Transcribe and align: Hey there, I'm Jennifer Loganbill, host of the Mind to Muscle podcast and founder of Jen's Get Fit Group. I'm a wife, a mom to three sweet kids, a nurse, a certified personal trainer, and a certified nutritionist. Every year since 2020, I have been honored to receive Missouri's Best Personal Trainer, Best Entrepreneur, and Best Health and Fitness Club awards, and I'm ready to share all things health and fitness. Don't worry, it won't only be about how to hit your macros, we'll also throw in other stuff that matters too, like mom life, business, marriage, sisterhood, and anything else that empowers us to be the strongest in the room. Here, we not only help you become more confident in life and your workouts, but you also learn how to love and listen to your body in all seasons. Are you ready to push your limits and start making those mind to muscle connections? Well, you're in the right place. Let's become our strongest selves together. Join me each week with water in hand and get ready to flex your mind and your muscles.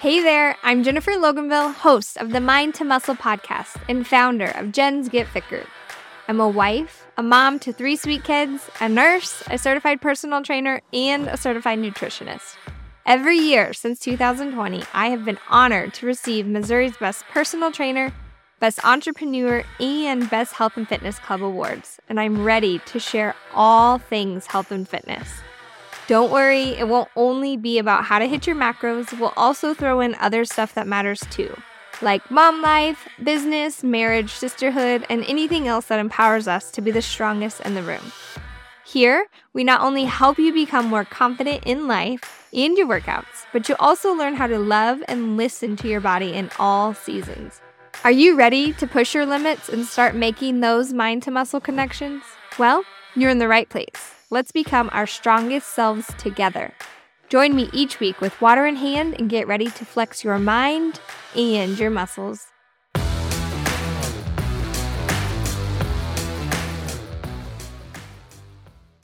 Hey 0.00 0.22
there, 0.22 0.56
I'm 0.62 0.82
Jennifer 0.82 1.12
Loganbill, 1.12 1.74
host 1.74 2.16
of 2.16 2.30
the 2.30 2.40
Mind 2.40 2.74
to 2.76 2.84
Muscle 2.84 3.14
podcast 3.14 3.76
and 3.88 4.06
founder 4.06 4.46
of 4.46 4.72
Jen's 4.72 5.08
Get 5.08 5.26
Fit 5.28 5.46
Group. 5.48 5.66
I'm 6.26 6.40
a 6.40 6.48
wife, 6.48 7.06
a 7.16 7.22
mom 7.22 7.58
to 7.58 7.72
three 7.72 7.96
sweet 7.96 8.24
kids, 8.24 8.70
a 8.80 8.88
nurse, 8.88 9.42
a 9.48 9.58
certified 9.58 10.00
personal 10.00 10.42
trainer, 10.42 10.80
and 10.92 11.26
a 11.28 11.36
certified 11.36 11.80
nutritionist. 11.80 12.56
Every 13.04 13.36
year 13.36 13.72
since 13.72 13.98
2020, 14.00 14.84
I 14.94 15.08
have 15.08 15.24
been 15.24 15.38
honored 15.48 15.92
to 15.94 16.06
receive 16.06 16.46
Missouri's 16.46 16.96
Best 16.96 17.24
Personal 17.26 17.72
Trainer, 17.72 18.12
Best 18.60 18.78
Entrepreneur, 18.84 19.64
and 19.80 20.30
Best 20.30 20.52
Health 20.52 20.76
and 20.76 20.88
Fitness 20.88 21.18
Club 21.18 21.42
awards, 21.42 21.98
and 22.08 22.20
I'm 22.20 22.44
ready 22.44 22.78
to 22.78 23.00
share 23.00 23.34
all 23.52 23.98
things 23.98 24.46
health 24.46 24.70
and 24.70 24.88
fitness. 24.88 25.28
Don't 26.10 26.32
worry, 26.32 26.70
it 26.70 26.88
won't 26.88 27.08
only 27.14 27.56
be 27.56 27.78
about 27.78 28.02
how 28.02 28.18
to 28.18 28.26
hit 28.26 28.44
your 28.44 28.56
macros, 28.56 29.16
we'll 29.16 29.32
also 29.36 29.74
throw 29.74 30.00
in 30.00 30.16
other 30.16 30.44
stuff 30.44 30.74
that 30.74 30.88
matters 30.88 31.20
too, 31.30 31.56
like 32.02 32.28
mom 32.32 32.60
life, 32.60 33.06
business, 33.22 33.84
marriage, 33.84 34.32
sisterhood, 34.32 35.06
and 35.08 35.24
anything 35.26 35.68
else 35.68 35.86
that 35.86 36.00
empowers 36.00 36.48
us 36.48 36.72
to 36.72 36.80
be 36.80 36.90
the 36.90 37.00
strongest 37.00 37.60
in 37.60 37.76
the 37.76 37.82
room. 37.84 38.10
Here, 38.84 39.28
we 39.52 39.62
not 39.62 39.82
only 39.82 40.02
help 40.02 40.36
you 40.36 40.52
become 40.52 40.86
more 40.86 41.04
confident 41.04 41.62
in 41.64 41.86
life 41.86 42.48
and 42.52 42.76
your 42.76 42.88
workouts, 42.88 43.46
but 43.52 43.68
you 43.68 43.76
also 43.78 44.12
learn 44.12 44.34
how 44.34 44.48
to 44.48 44.58
love 44.58 45.04
and 45.06 45.36
listen 45.36 45.76
to 45.76 45.86
your 45.86 46.00
body 46.00 46.32
in 46.32 46.50
all 46.58 46.92
seasons. 46.92 47.60
Are 48.02 48.10
you 48.10 48.34
ready 48.34 48.72
to 48.72 48.86
push 48.88 49.14
your 49.14 49.26
limits 49.26 49.68
and 49.68 49.86
start 49.86 50.16
making 50.16 50.58
those 50.58 50.92
mind 50.92 51.22
to 51.22 51.30
muscle 51.30 51.60
connections? 51.60 52.24
Well, 52.58 52.82
you're 53.16 53.30
in 53.30 53.38
the 53.38 53.48
right 53.48 53.68
place. 53.68 54.14
Let's 54.30 54.52
become 54.52 54.90
our 54.92 55.06
strongest 55.06 55.70
selves 55.70 56.06
together. 56.18 56.72
Join 57.28 57.54
me 57.54 57.68
each 57.72 58.00
week 58.00 58.20
with 58.20 58.40
water 58.40 58.66
in 58.66 58.76
hand 58.76 59.14
and 59.18 59.28
get 59.30 59.46
ready 59.46 59.70
to 59.70 59.84
flex 59.84 60.24
your 60.24 60.38
mind 60.38 61.00
and 61.36 61.78
your 61.78 61.90
muscles. 61.90 62.46